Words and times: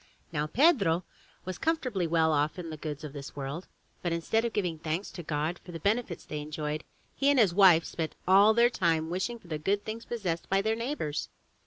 Now 0.31 0.47
Pedro 0.47 1.03
was 1.45 1.59
comfortably 1.59 2.07
well 2.07 2.31
off 2.33 2.57
in 2.57 2.71
the 2.71 2.75
goods 2.75 3.03
of 3.03 3.13
this 3.13 3.35
world> 3.35 3.67
but 4.01 4.11
instead 4.11 4.43
of 4.43 4.51
giving 4.51 4.79
thanks 4.79 5.11
to 5.11 5.21
God 5.21 5.59
for 5.63 5.71
the 5.71 5.79
benefits 5.79 6.25
they 6.25 6.39
enjoyed, 6.41 6.83
he 7.13 7.29
and 7.29 7.37
his 7.37 7.53
wife 7.53 7.85
spent 7.85 8.15
all 8.27 8.55
their 8.55 8.71
time 8.71 9.03
in 9.03 9.09
wishing 9.11 9.37
for 9.37 9.47
the 9.47 9.59
good 9.59 9.85
things 9.85 10.05
possessed 10.05 10.49
by 10.49 10.59
their 10.59 10.75
neighbors. 10.75 11.29